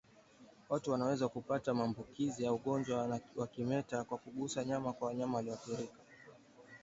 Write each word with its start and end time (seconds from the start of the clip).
Watu 0.69 0.91
wanaweza 0.91 1.27
kupata 1.29 1.73
maambukizi 1.73 2.43
ya 2.43 2.53
ugonjwa 2.53 3.19
wa 3.35 3.47
kimeta 3.47 4.03
kwa 4.03 4.17
kugusa 4.17 4.65
nyama 4.65 4.87
ya 4.89 4.95
wanyama 4.99 5.35
walioathirika 5.37 5.99